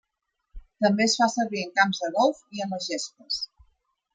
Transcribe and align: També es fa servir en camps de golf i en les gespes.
També 0.85 1.05
es 1.09 1.15
fa 1.19 1.27
servir 1.33 1.61
en 1.65 1.75
camps 1.81 2.01
de 2.05 2.09
golf 2.17 2.41
i 2.59 2.67
en 2.67 2.75
les 2.77 2.89
gespes. 2.95 3.39